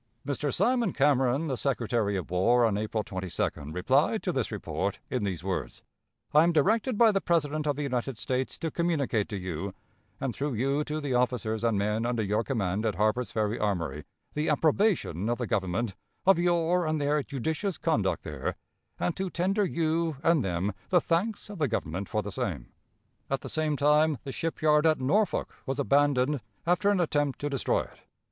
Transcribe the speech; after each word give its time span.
Mr. 0.25 0.51
Simon 0.51 0.93
Cameron, 0.93 1.45
the 1.45 1.55
Secretary 1.55 2.17
of 2.17 2.31
War, 2.31 2.65
on 2.65 2.75
April 2.75 3.03
22d 3.03 3.71
replied 3.71 4.23
to 4.23 4.31
this 4.31 4.51
report 4.51 4.97
in 5.11 5.23
these 5.23 5.43
words: 5.43 5.83
"I 6.33 6.41
am 6.41 6.51
directed 6.51 6.97
by 6.97 7.11
the 7.11 7.21
President 7.21 7.67
of 7.67 7.75
the 7.75 7.83
United 7.83 8.17
States 8.17 8.57
to 8.57 8.71
communicate 8.71 9.29
to 9.29 9.37
you, 9.37 9.75
and 10.19 10.33
through 10.33 10.55
you 10.55 10.83
to 10.85 10.99
the 10.99 11.13
officers 11.13 11.63
and 11.63 11.77
men 11.77 12.07
under 12.07 12.23
your 12.23 12.43
command 12.43 12.83
at 12.83 12.95
Harper's 12.95 13.29
Ferry 13.29 13.59
Armory, 13.59 14.03
the 14.33 14.49
approbation 14.49 15.29
of 15.29 15.37
the 15.37 15.45
Government 15.45 15.93
of 16.25 16.39
your 16.39 16.87
and 16.87 16.99
their 16.99 17.21
judicious 17.21 17.77
conduct 17.77 18.23
there, 18.23 18.55
and 18.99 19.15
to 19.17 19.29
tender 19.29 19.65
you 19.65 20.17
and 20.23 20.43
them 20.43 20.73
the 20.89 20.99
thanks 20.99 21.47
of 21.47 21.59
the 21.59 21.67
Government 21.67 22.09
for 22.09 22.23
the 22.23 22.31
same." 22.31 22.71
At 23.29 23.41
the 23.41 23.49
same 23.49 23.77
time 23.77 24.17
the 24.23 24.31
ship 24.31 24.63
yard 24.63 24.87
at 24.87 24.99
Norfolk 24.99 25.53
was 25.67 25.77
abandoned 25.77 26.41
after 26.65 26.89
an 26.89 26.99
attempt 26.99 27.37
to 27.41 27.51
destroy 27.51 27.81
it. 27.83 27.99